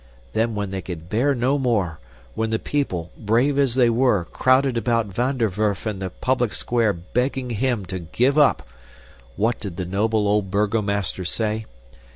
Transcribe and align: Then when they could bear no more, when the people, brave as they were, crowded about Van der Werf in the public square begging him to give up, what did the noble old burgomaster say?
Then 0.33 0.55
when 0.55 0.71
they 0.71 0.81
could 0.81 1.09
bear 1.11 1.35
no 1.35 1.59
more, 1.59 1.99
when 2.33 2.49
the 2.49 2.57
people, 2.57 3.11
brave 3.15 3.59
as 3.59 3.75
they 3.75 3.87
were, 3.91 4.25
crowded 4.25 4.75
about 4.75 5.05
Van 5.13 5.37
der 5.37 5.47
Werf 5.55 5.85
in 5.85 5.99
the 5.99 6.09
public 6.09 6.53
square 6.53 6.91
begging 6.91 7.51
him 7.51 7.85
to 7.85 7.99
give 7.99 8.35
up, 8.35 8.67
what 9.35 9.59
did 9.59 9.77
the 9.77 9.85
noble 9.85 10.27
old 10.27 10.49
burgomaster 10.49 11.23
say? 11.23 11.67